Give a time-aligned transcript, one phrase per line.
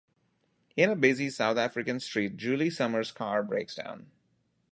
[0.75, 4.07] In a busy South African street, Julie Summers' car breaks down.